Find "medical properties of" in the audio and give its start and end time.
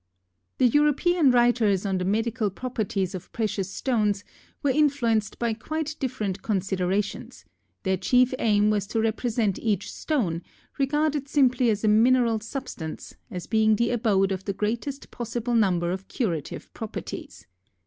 2.05-3.31